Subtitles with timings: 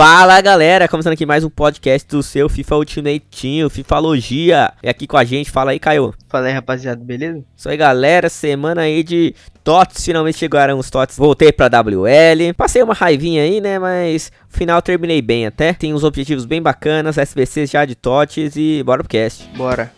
[0.00, 4.72] Fala galera, começando aqui mais um podcast do seu FIFA Ultimate Team, Fifalogia.
[4.82, 6.14] E aqui com a gente, fala aí, Caio.
[6.26, 7.44] Fala aí, rapaziada, beleza?
[7.54, 11.18] Isso aí, galera, semana aí de TOTS, finalmente chegaram os TOTS.
[11.18, 15.74] Voltei pra WL, passei uma raivinha aí, né, mas no final terminei bem até.
[15.74, 19.50] Tem uns objetivos bem bacanas, SBCs já de TOTS e bora pro cast.
[19.54, 19.92] Bora.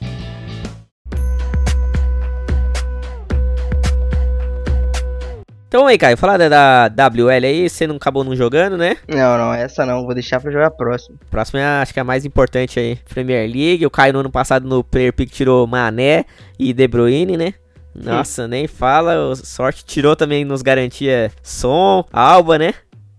[5.72, 8.98] Então aí, Caio, falar da, da WL aí, você não acabou não jogando, né?
[9.08, 11.16] Não, não, essa não, vou deixar pra jogar a próxima.
[11.30, 13.86] Próxima é, acho que é a mais importante aí, Premier League.
[13.86, 16.26] O Caio no ano passado no Player Pick tirou Mané
[16.58, 17.54] e De Bruyne, né?
[17.94, 22.74] Nossa, nem fala, o sorte tirou também nos garantia Som, Alba, né?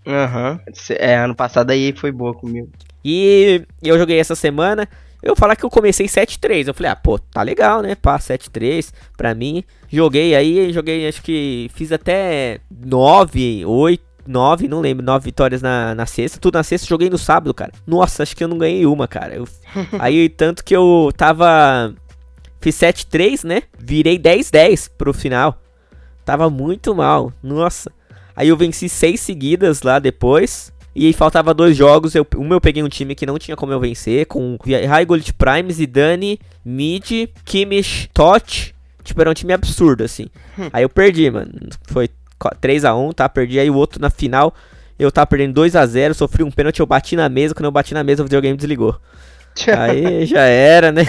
[0.05, 0.59] Aham.
[0.91, 2.69] É, ano passado aí foi boa comigo.
[3.03, 4.87] E eu joguei essa semana.
[5.23, 6.67] Eu falar que eu comecei 7-3.
[6.67, 7.95] Eu falei, ah, pô, tá legal, né?
[7.95, 9.63] Pá, 7-3 pra mim.
[9.89, 15.95] Joguei aí, joguei, acho que fiz até 9, 8, 9, não lembro, 9 vitórias na,
[15.95, 16.39] na sexta.
[16.39, 17.71] Tudo na sexta, joguei no sábado, cara.
[17.87, 19.35] Nossa, acho que eu não ganhei uma, cara.
[19.35, 19.47] Eu,
[19.97, 21.93] aí, tanto que eu tava.
[22.59, 23.63] Fiz 7-3, né?
[23.77, 25.57] Virei 10-10 pro final.
[26.25, 27.91] Tava muito mal, nossa.
[28.35, 30.72] Aí eu venci 6 seguidas lá depois.
[30.95, 32.13] E aí faltava dois jogos.
[32.13, 34.25] Eu, uma eu peguei um time que não tinha como eu vencer.
[34.27, 38.75] Com High Gold Prime, Zidane, Mid, Kimmich, Tot.
[39.03, 40.27] Tipo, era um time absurdo, assim.
[40.57, 40.69] Hum.
[40.71, 41.51] Aí eu perdi, mano.
[41.87, 42.09] Foi
[42.61, 43.27] 3x1, tá?
[43.27, 43.59] Perdi.
[43.59, 44.53] Aí o outro na final.
[44.97, 46.13] Eu tava perdendo 2x0.
[46.13, 46.79] Sofri um pênalti.
[46.79, 47.55] Eu bati na mesa.
[47.55, 48.95] Quando eu bati na mesa, o videogame desligou.
[49.77, 51.05] aí já era, né?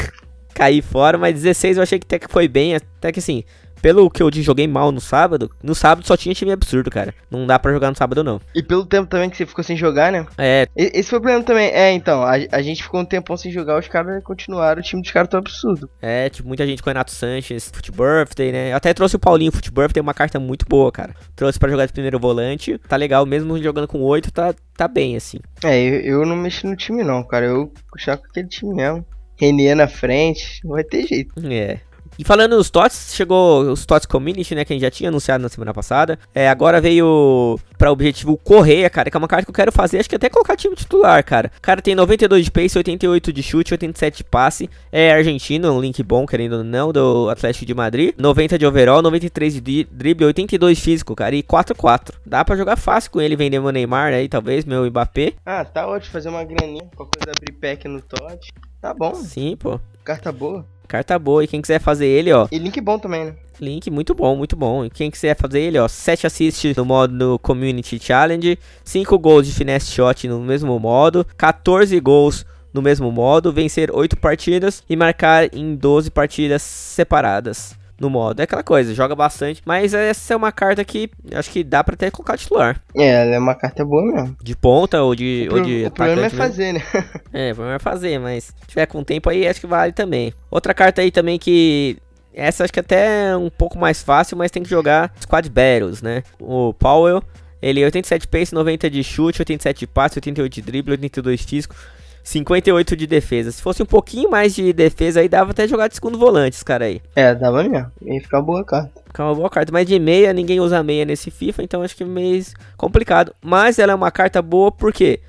[0.54, 1.18] Caí fora.
[1.18, 2.74] Mas 16 eu achei que até que foi bem.
[2.74, 3.44] Até que assim
[3.84, 7.14] pelo que eu joguei mal no sábado, no sábado só tinha time absurdo, cara.
[7.30, 8.40] Não dá pra jogar no sábado, não.
[8.54, 10.24] E pelo tempo também que você ficou sem jogar, né?
[10.38, 10.66] É.
[10.74, 11.68] Esse foi o problema também.
[11.68, 15.02] É, então, a, a gente ficou um tempão sem jogar, os caras continuaram, o time
[15.02, 15.90] dos caras tão absurdo.
[16.00, 18.72] É, tipo, muita gente com o Renato Sanches, Foot Birthday, né?
[18.72, 21.14] Eu até trouxe o Paulinho Foot Birthday, uma carta muito boa, cara.
[21.36, 25.14] Trouxe pra jogar de primeiro volante, tá legal, mesmo jogando com 8, tá, tá bem,
[25.14, 25.40] assim.
[25.62, 27.44] É, eu, eu não mexi no time não, cara.
[27.44, 29.04] Eu puxava com aquele time mesmo.
[29.38, 31.34] René na frente, não vai ter jeito.
[31.52, 31.80] É.
[32.18, 35.42] E falando nos TOTS, chegou os TOTS Community, né, que a gente já tinha anunciado
[35.42, 36.18] na semana passada.
[36.34, 39.98] É, agora veio para objetivo Correia, cara, que é uma carta que eu quero fazer,
[39.98, 41.50] acho que até colocar time titular, cara.
[41.58, 44.70] O cara tem 92 de pace, 88 de chute, 87 de passe.
[44.92, 48.14] É argentino, um link bom, querendo ou não, do Atlético de Madrid.
[48.16, 52.14] 90 de overall, 93 de drible, 82 físico, cara, e 4-4.
[52.24, 55.34] Dá para jogar fácil com ele, vender meu Neymar aí, talvez, meu Mbappé.
[55.44, 58.48] Ah, tá ótimo, fazer uma graninha, qualquer coisa abrir pack no TOT.
[58.80, 59.14] Tá bom.
[59.14, 59.80] Sim, pô.
[60.04, 60.66] Carta boa.
[60.88, 61.44] Carta boa.
[61.44, 62.46] E quem quiser fazer ele, ó.
[62.50, 63.34] E link bom também, né?
[63.60, 64.84] Link muito bom, muito bom.
[64.84, 69.52] E quem quiser fazer ele, ó, 7 assists no modo Community Challenge, 5 gols de
[69.52, 75.54] finesse shot no mesmo modo, 14 gols no mesmo modo, vencer 8 partidas e marcar
[75.54, 78.40] em 12 partidas separadas no modo.
[78.40, 79.62] É aquela coisa, joga bastante.
[79.64, 82.80] Mas essa é uma carta que acho que dá pra até colocar titular.
[82.96, 84.36] É, ela é uma carta boa mesmo.
[84.42, 86.82] De ponta ou de, o ou de O problema é fazer, né?
[87.32, 90.32] é, o problema é fazer, mas se tiver com tempo aí, acho que vale também.
[90.50, 91.98] Outra carta aí também que.
[92.36, 96.02] Essa acho que até é um pouco mais fácil, mas tem que jogar Squad Battles,
[96.02, 96.24] né?
[96.40, 97.22] O Powell,
[97.62, 101.76] ele é 87 pace, 90 de chute, 87 de passe, 88 de drible, 82 físico.
[102.24, 103.52] 58 de defesa.
[103.52, 106.64] Se fosse um pouquinho mais de defesa aí, dava até jogar de segundo volante, esse
[106.64, 107.00] cara aí.
[107.14, 107.92] É, dava mesmo.
[108.02, 108.90] Ia ficar uma boa carta.
[109.06, 109.70] Ficar uma boa carta.
[109.70, 112.42] Mas de meia, ninguém usa meia nesse FIFA, então acho que é meio
[112.78, 113.34] complicado.
[113.42, 115.20] Mas ela é uma carta boa porque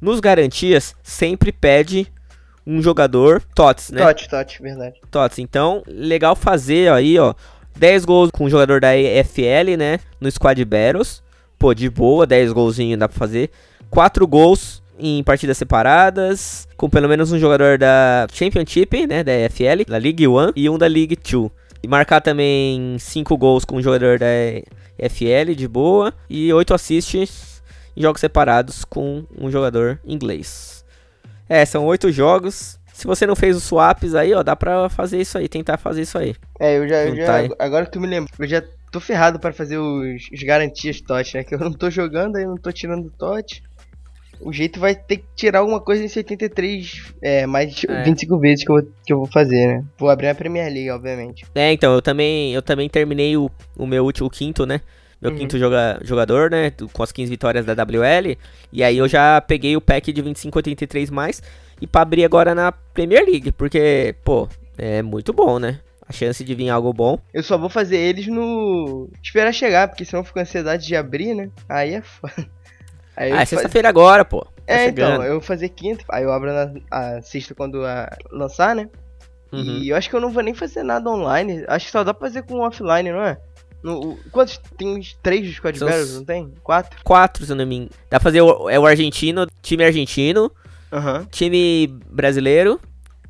[0.00, 2.10] nos garantias sempre pede
[2.66, 4.02] um jogador TOTS, né?
[4.06, 5.00] TOTS, TOTS, verdade.
[5.10, 5.38] TOTS.
[5.40, 7.34] Então, legal fazer aí, ó.
[7.76, 10.00] 10 gols com um jogador da EFL, né?
[10.18, 11.22] No Squad Battles.
[11.58, 13.50] Pô, de boa, 10 golzinhos dá pra fazer.
[13.90, 19.84] 4 gols em partidas separadas, com pelo menos um jogador da Championship, né, da EFL,
[19.86, 21.50] da League One e um da League Two.
[21.82, 24.26] E marcar também 5 gols com um jogador da
[24.98, 27.62] EFL de boa e 8 assists
[27.96, 30.84] em jogos separados com um jogador inglês.
[31.48, 32.78] É, são 8 jogos.
[32.92, 36.02] Se você não fez os swaps aí, ó, dá pra fazer isso aí, tentar fazer
[36.02, 36.34] isso aí.
[36.58, 38.60] É, eu já, eu já agora que tu me lembra, eu já
[38.90, 41.44] tô ferrado para fazer os, os garantias TOT, né?
[41.44, 43.62] Que eu não tô jogando, aí eu não tô tirando TOT
[44.40, 48.02] o jeito vai ter que tirar alguma coisa em 73, é, mais é.
[48.02, 49.84] 25 vezes que eu, que eu vou fazer, né?
[49.98, 51.44] Vou abrir a Premier League, obviamente.
[51.54, 54.80] É, então, eu também, eu também terminei o, o meu último quinto, né?
[55.20, 55.38] Meu uhum.
[55.38, 56.72] quinto joga, jogador, né?
[56.92, 58.36] Com as 15 vitórias da WL.
[58.72, 61.42] E aí eu já peguei o pack de 25, 83 mais.
[61.80, 63.52] E pra abrir agora na Premier League.
[63.52, 65.80] Porque, pô, é muito bom, né?
[66.08, 67.18] A chance de vir algo bom.
[67.34, 69.10] Eu só vou fazer eles no.
[69.22, 71.50] Esperar chegar, porque senão fica ansiedade de abrir, né?
[71.68, 72.48] Aí é foda.
[73.18, 74.42] Aí ah, é sexta-feira agora, pô.
[74.64, 75.14] Tá é, chegando.
[75.14, 78.88] então, eu vou fazer quinta, aí eu abro na a sexta quando a, lançar, né?
[79.50, 79.78] Uhum.
[79.82, 81.64] E eu acho que eu não vou nem fazer nada online.
[81.66, 83.38] Acho que só dá pra fazer com offline, não é?
[83.82, 84.60] No, o- quantos?
[84.76, 86.52] Tem uns três dos Squad Battles, não tem?
[86.62, 87.00] Quatro?
[87.02, 87.90] Quatro, se eu não me engano.
[88.10, 90.52] Dá pra fazer o, é o argentino, time argentino,
[90.92, 91.26] Aham.
[91.30, 92.80] time brasileiro,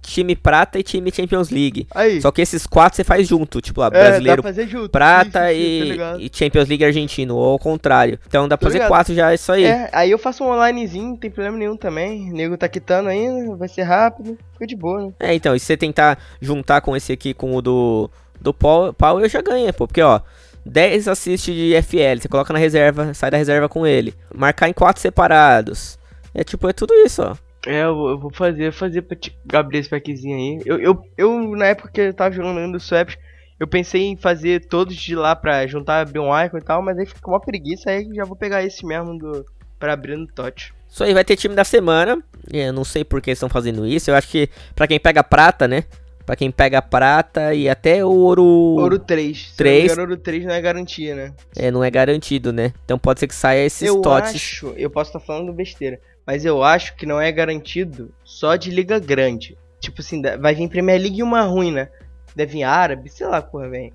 [0.02, 1.86] time prata e time Champions League.
[1.94, 2.20] Aí.
[2.20, 4.90] Só que esses quatro você faz junto, tipo lá, é, brasileiro, junto.
[4.90, 6.20] prata Isso, isso, e, ligado.
[6.20, 8.18] e Champions League argentino, ou ao contrário.
[8.26, 8.88] Então dá pra Tô fazer ligado.
[8.88, 9.64] quatro já, é isso aí.
[9.64, 12.30] É, aí eu faço um onlinezinho, não tem problema nenhum também.
[12.30, 15.12] O nego tá quitando ainda, vai ser rápido, fica de boa, né?
[15.20, 18.10] É, então, e se você tentar juntar com esse aqui, com o do,
[18.40, 19.86] do Paul, Paul eu já ganhei, pô.
[19.86, 20.20] Porque, ó,
[20.64, 24.14] 10 assists de FL, você coloca na reserva, sai da reserva com ele.
[24.34, 25.98] Marcar em quatro separados.
[26.34, 27.36] É tipo, é tudo isso, ó.
[27.70, 30.62] É, eu, vou- eu vou fazer, fazer pra te abrir esse packzinho aí.
[30.64, 33.16] Eu, eu, eu, na época que eu tava jogando Swaps,
[33.60, 36.96] eu pensei em fazer todos de lá pra juntar, abrir um icon e tal, mas
[36.98, 39.44] aí ficou uma preguiça, aí já vou pegar esse mesmo do,
[39.78, 40.72] pra abrir no TOT.
[40.88, 42.22] Isso aí vai ter time da semana.
[42.50, 44.10] Eu não sei por que estão fazendo isso.
[44.10, 45.84] Eu acho que pra quem pega prata, né?
[46.24, 49.48] Pra quem pega prata e até ouro, Ouro 3.
[49.50, 49.76] Se Três.
[49.76, 51.34] não me engano, Ouro 3 não é garantia, né?
[51.56, 52.72] É, não é garantido, né?
[52.84, 54.34] Então pode ser que saia esses eu totes.
[54.34, 55.98] acho, eu posso estar falando besteira,
[56.28, 59.56] mas eu acho que não é garantido só de liga grande.
[59.80, 61.88] Tipo assim, vai vir Premier League e uma ruim, né?
[62.36, 63.94] Deve vir árabe, sei lá, porra, vem.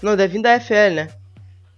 [0.00, 1.08] Não, deve vir da FL, né?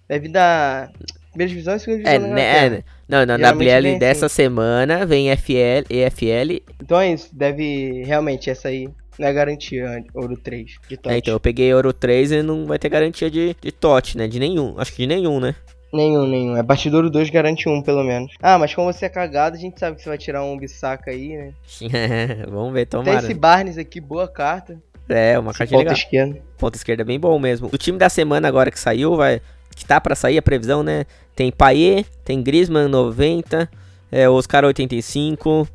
[0.07, 0.91] Deve vir da
[1.31, 2.37] primeira divisão e segunda divisão.
[2.37, 2.77] É, né?
[2.77, 4.35] É, Não, na WL dessa assim.
[4.35, 6.63] semana vem FL, EFL.
[6.83, 8.87] Então é isso, deve realmente essa aí
[9.19, 11.15] não é garantia, Ouro 3 de TOT.
[11.15, 14.29] É, então eu peguei ouro 3 e não vai ter garantia de, de TOT, né?
[14.29, 14.75] De nenhum.
[14.77, 15.55] Acho que de nenhum, né?
[15.95, 16.57] Nenhum, nenhum.
[16.57, 18.35] É Ouro 2 garante um, pelo menos.
[18.43, 21.13] Ah, mas como você é cagado, a gente sabe que você vai tirar um Bissaca
[21.13, 21.53] aí, né?
[22.51, 23.19] Vamos ver, Tem tomara.
[23.25, 24.77] esse Barnes aqui, boa carta.
[25.09, 26.03] É, uma Esse cartinha ponta legal.
[26.05, 26.43] esquerda.
[26.59, 27.69] Ponta esquerda é bem bom mesmo.
[27.69, 29.41] Do time da semana agora que saiu, vai.
[29.77, 31.05] Que tá pra sair a previsão, né?
[31.37, 33.71] Tem Payet, tem Griezmann 90,
[34.11, 35.69] é, Oscar 85.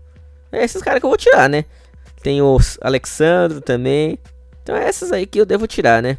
[0.52, 1.64] É esses caras que eu vou tirar, né?
[2.22, 4.20] Tem o Alexandro também.
[4.64, 6.18] Então é essas aí que eu devo tirar, né?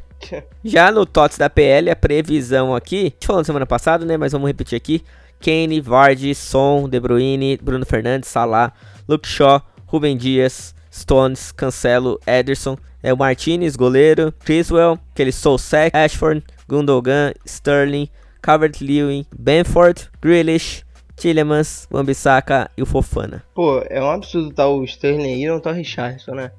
[0.65, 4.17] Já no TOTS da PL, a previsão aqui, a gente falou na semana passada, né?
[4.17, 5.03] Mas vamos repetir aqui.
[5.41, 8.73] Kane, Vardy, Son, De Bruyne, Bruno Fernandes, Salah,
[9.09, 16.45] Luke Shaw, Ruben Dias, Stones, Cancelo, Ederson, é o Martinez, goleiro, Criswell, aquele Solsek, Ashford,
[16.69, 18.09] Gundogan, Sterling,
[18.43, 20.85] Calvert-Lewin, Benford, Grealish,
[21.17, 23.43] Tillemans, Wambisaka e o Fofana.
[23.55, 26.51] Pô, é um absurdo tá o Sterling aí e não tá o Richardson, né?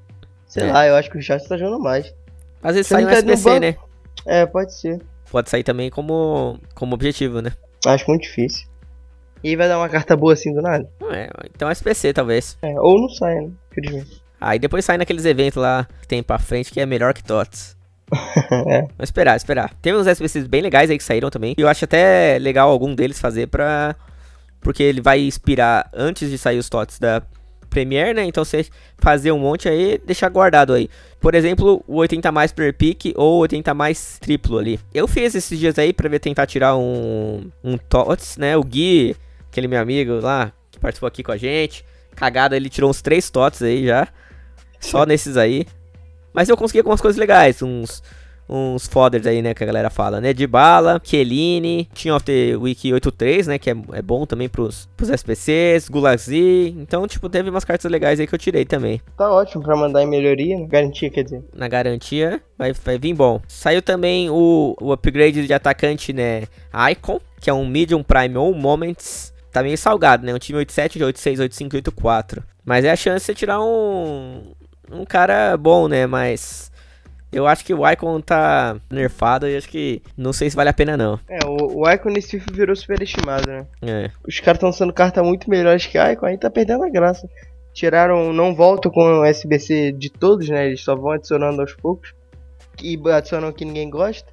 [0.48, 0.72] Sei É.
[0.72, 2.14] lá, eu acho que o Richardson tá jogando mais.
[2.64, 3.76] Às vezes Você sai um tá no SPC, né?
[4.26, 5.02] É, pode ser.
[5.32, 7.52] Pode sair também como, como objetivo, né?
[7.86, 8.68] Acho muito difícil.
[9.44, 10.88] E aí vai dar uma carta boa assim do nada?
[11.12, 12.58] É, então SPC talvez.
[12.62, 13.52] É, ou não sai, né?
[14.40, 17.76] Aí depois sai naqueles eventos lá que tem pra frente que é melhor que TOTS.
[18.68, 18.82] é.
[18.82, 19.74] Vamos esperar, esperar.
[19.82, 21.56] Tem uns SPCs bem legais aí que saíram também.
[21.58, 23.96] E eu acho até legal algum deles fazer pra.
[24.60, 27.24] Porque ele vai inspirar antes de sair os TOTS da
[27.72, 28.26] Premiere, né?
[28.26, 28.66] Então você
[29.00, 30.90] fazer um monte aí, deixar guardado aí.
[31.20, 34.80] Por exemplo, o 80 mais per pick ou 80 mais triplo ali.
[34.94, 38.58] Eu fiz esses dias aí pra ver tentar tirar um, um TOTS, né?
[38.58, 39.16] O Gui,
[39.50, 41.86] aquele meu amigo lá, que participou aqui com a gente.
[42.14, 44.08] Cagada, ele tirou uns 3 TOTS aí já.
[44.80, 45.66] Só nesses aí.
[46.34, 48.04] Mas eu consegui algumas coisas legais, uns
[48.48, 50.34] uns fodders aí, né, que a galera fala, né?
[50.34, 54.90] De bala, Chiellini, Team of the Week 83, né, que é, é bom também pros,
[54.98, 56.76] pros SPCs, Gulazi.
[56.78, 59.02] Então, tipo, teve umas cartas legais aí que eu tirei também.
[59.18, 60.68] Tá ótimo pra mandar em melhoria, né?
[60.68, 61.44] Garantia, quer dizer.
[61.56, 63.42] Na garantia, vai, vai vir bom.
[63.48, 66.44] Saiu também o, o upgrade de atacante, né,
[66.92, 69.32] Icon, que é um Medium Prime ou Moments.
[69.52, 70.34] Tá meio salgado, né?
[70.34, 72.44] Um time 87, 86, 85, 84.
[72.64, 74.54] Mas é a chance de você tirar um,
[74.90, 76.08] um cara bom, né?
[76.08, 76.71] Mas
[77.32, 80.74] eu acho que o Icon tá nerfado e acho que não sei se vale a
[80.74, 81.20] pena não.
[81.30, 83.66] É, o, o Icon nesse FIFA virou superestimado, né?
[83.82, 84.12] É.
[84.28, 87.28] Os caras estão usando carta muito melhores que Icon, aí tá perdendo a graça.
[87.74, 90.68] Tiraram, não voltam com o SBC de todos, né?
[90.68, 92.14] Eles só vão adicionando aos poucos.
[92.84, 94.30] E adicionam o que ninguém gosta.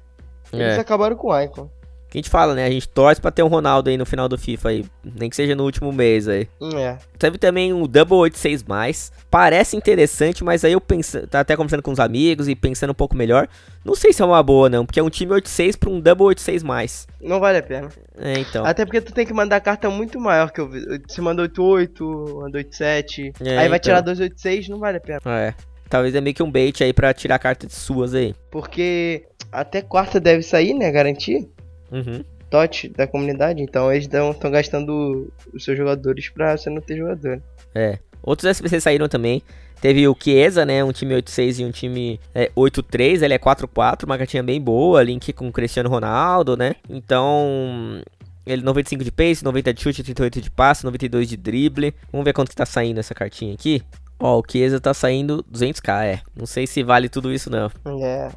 [0.51, 0.79] Eles É.
[0.79, 1.69] acabaram com o Icon.
[2.09, 2.65] Que a gente fala, né?
[2.65, 4.85] A gente torce pra ter um Ronaldo aí no final do FIFA aí.
[5.03, 6.47] Nem que seja no último mês aí.
[6.75, 6.97] É.
[7.19, 9.11] Teve também o Double 86 mais.
[9.29, 12.95] Parece interessante, mas aí eu penso, tá até conversando com os amigos e pensando um
[12.95, 13.47] pouco melhor.
[13.85, 16.25] Não sei se é uma boa não, porque é um time 86 pra um Double
[16.25, 17.07] 86 mais.
[17.21, 17.89] Não vale a pena.
[18.17, 18.65] É, então.
[18.65, 20.81] Até porque tu tem que mandar carta muito maior que eu vi.
[21.07, 23.33] Você manda 88, manda 87.
[23.41, 23.79] É, aí vai então.
[23.79, 25.19] tirar 286, não vale a pena.
[25.25, 25.53] É.
[25.87, 28.33] Talvez é meio que um bait aí pra tirar cartas suas aí.
[28.49, 30.91] Porque até quarta deve sair, né?
[30.91, 31.45] Garantia.
[31.91, 32.23] Uhum.
[32.49, 33.61] TOT da comunidade.
[33.61, 37.41] Então eles estão gastando os seus jogadores pra você não ter jogador.
[37.73, 37.99] É.
[38.21, 39.41] Outros SPC saíram também.
[39.81, 40.83] Teve o Chiesa, né?
[40.83, 43.21] Um time 8-6 e um time é, 8-3.
[43.21, 45.01] Ele é 4-4, uma cartinha bem boa.
[45.01, 46.75] Link com o Cristiano Ronaldo, né?
[46.89, 48.01] Então.
[48.45, 51.93] Ele 95 de pace, 90 de chute, 38 de passe, 92 de drible.
[52.11, 53.81] Vamos ver quanto que tá saindo essa cartinha aqui.
[54.19, 56.19] Ó, o Chiesa tá saindo 200k, é.
[56.35, 57.69] Não sei se vale tudo isso não.
[58.01, 58.29] É.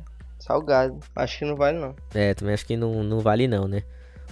[0.53, 0.99] Salgado.
[1.17, 1.95] Acho que não vale não.
[2.15, 3.83] É, também acho que não, não vale não, né?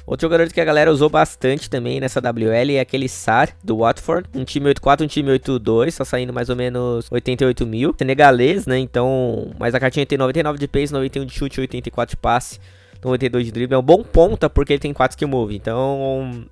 [0.07, 4.29] Outro jogador que a galera usou bastante também nessa WL é aquele Sar, do Watford.
[4.35, 7.95] Um time 8-4, um time 8-2, só saindo mais ou menos 88 mil.
[7.97, 8.79] Senegalês, né?
[8.79, 12.59] Então, mas a cartinha tem 99 de pace, 91 de chute, 84 de passe,
[13.03, 13.75] 92 de drible.
[13.75, 15.55] É um bom ponta porque ele tem 4 skill move.
[15.55, 16.45] Então,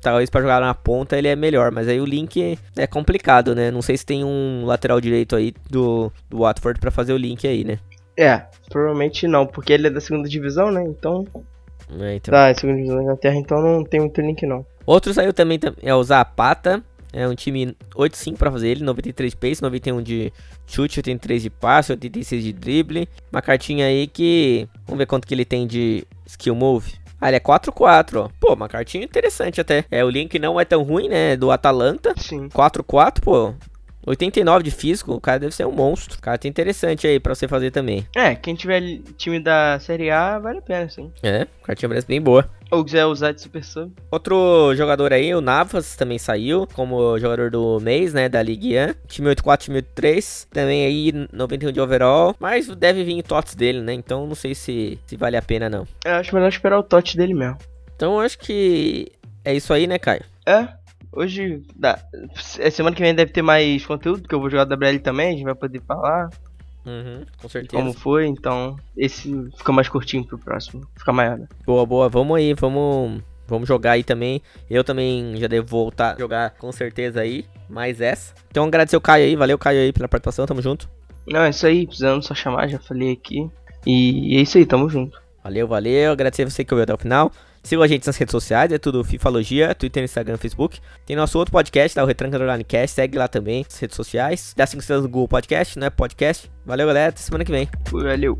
[0.00, 3.70] talvez para jogar na ponta ele é melhor, mas aí o link é complicado, né?
[3.70, 7.46] Não sei se tem um lateral direito aí do, do Watford para fazer o link
[7.46, 7.78] aí, né?
[8.16, 10.82] É, provavelmente não, porque ele é da segunda divisão, né?
[10.82, 11.26] Então
[12.00, 12.32] é, então.
[12.32, 14.64] Tá, é segunda divisão da Inglaterra, então não tem muito link não.
[14.84, 16.82] Outro saiu também é o Zapata.
[17.12, 20.32] É um time 8-5 pra fazer ele, 93 de pace, 91 de
[20.66, 23.08] chute, 83 de passe, 86 de drible.
[23.32, 24.68] Uma cartinha aí que.
[24.84, 26.92] Vamos ver quanto que ele tem de skill move.
[27.18, 28.28] Ah, ele é 4-4, ó.
[28.38, 29.84] Pô, uma cartinha interessante até.
[29.90, 31.36] É, o link não é tão ruim, né?
[31.36, 32.12] Do Atalanta.
[32.18, 32.48] Sim.
[32.48, 33.54] 4-4, pô.
[34.06, 36.16] 89 de físico, o cara deve ser um monstro.
[36.16, 38.06] O cara tem interessante aí pra você fazer também.
[38.14, 41.12] É, quem tiver time da Série A, vale a pena, sim.
[41.22, 42.48] É, o cartinha parece bem boa.
[42.70, 43.92] Ou quiser usar de Super Sub.
[44.10, 48.94] Outro jogador aí, o Navas, também saiu como jogador do mês, né, da Ligue 1.
[49.06, 50.48] Time 84, time 83.
[50.50, 52.34] Também aí 91 de overall.
[52.40, 55.86] Mas deve vir TOTS dele, né, então não sei se, se vale a pena não.
[56.04, 57.58] Eu acho melhor esperar o TOTS dele mesmo.
[57.94, 59.12] Então acho que
[59.44, 60.24] é isso aí, né, Caio?
[60.44, 60.68] É,
[61.16, 61.98] Hoje, dá.
[62.58, 65.32] É, semana que vem deve ter mais conteúdo, porque eu vou jogar WL também, a
[65.32, 66.28] gente vai poder falar.
[66.84, 67.82] Uhum, com certeza.
[67.82, 71.38] Como foi, então esse fica mais curtinho pro próximo, fica maior.
[71.38, 71.48] Né?
[71.64, 74.42] Boa, boa, vamos aí, vamos, vamos jogar aí também.
[74.68, 78.34] Eu também já devo voltar a jogar com certeza aí, mais essa.
[78.50, 80.86] Então agradecer o Caio aí, valeu Caio aí pela participação, tamo junto.
[81.26, 83.50] Não, é isso aí, precisando só chamar, já falei aqui.
[83.86, 85.18] E é isso aí, tamo junto.
[85.42, 87.32] Valeu, valeu, agradecer você que ouviu até o final.
[87.66, 90.78] Siga a gente nas redes sociais, é tudo Fifalogia, Twitter, Instagram, Facebook.
[91.04, 94.54] Tem nosso outro podcast, tá, o Retranca Underline Cast, segue lá também, nas redes sociais.
[94.56, 96.48] Dá 5 estrelas no Google Podcast, não é podcast.
[96.64, 97.68] Valeu, galera, até semana que vem.
[97.90, 98.38] Valeu.